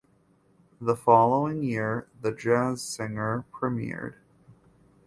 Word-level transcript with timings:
The 0.81 0.95
following 0.95 1.61
year 1.61 2.07
"The 2.23 2.31
Jazz 2.31 2.81
Singer" 2.81 3.45
premiered. 3.53 4.15